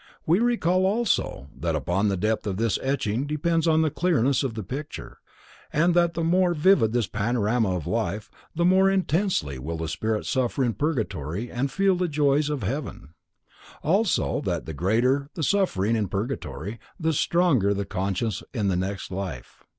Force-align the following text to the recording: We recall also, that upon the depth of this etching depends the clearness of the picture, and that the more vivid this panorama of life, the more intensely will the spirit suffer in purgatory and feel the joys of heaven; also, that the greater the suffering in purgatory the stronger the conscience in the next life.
We 0.25 0.39
recall 0.39 0.87
also, 0.87 1.51
that 1.55 1.75
upon 1.75 2.07
the 2.07 2.17
depth 2.17 2.47
of 2.47 2.57
this 2.57 2.79
etching 2.81 3.27
depends 3.27 3.67
the 3.67 3.91
clearness 3.95 4.41
of 4.41 4.55
the 4.55 4.63
picture, 4.63 5.19
and 5.71 5.93
that 5.93 6.15
the 6.15 6.23
more 6.23 6.55
vivid 6.55 6.91
this 6.91 7.05
panorama 7.05 7.75
of 7.75 7.85
life, 7.85 8.31
the 8.55 8.65
more 8.65 8.89
intensely 8.89 9.59
will 9.59 9.77
the 9.77 9.87
spirit 9.87 10.25
suffer 10.25 10.63
in 10.63 10.73
purgatory 10.73 11.51
and 11.51 11.69
feel 11.71 11.95
the 11.95 12.07
joys 12.07 12.49
of 12.49 12.63
heaven; 12.63 13.13
also, 13.83 14.41
that 14.41 14.65
the 14.65 14.73
greater 14.73 15.29
the 15.35 15.43
suffering 15.43 15.95
in 15.95 16.07
purgatory 16.07 16.79
the 16.99 17.13
stronger 17.13 17.71
the 17.71 17.85
conscience 17.85 18.41
in 18.55 18.69
the 18.69 18.75
next 18.75 19.11
life. 19.11 19.63